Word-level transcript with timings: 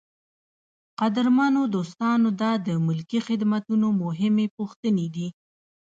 قدرمنو 0.99 1.61
دوستانو 1.75 2.29
دا 2.41 2.51
د 2.67 2.69
ملکي 2.87 3.19
خدمتونو 3.27 3.87
مهمې 4.03 4.47
پوښتنې 4.57 5.07
دي. 5.15 5.27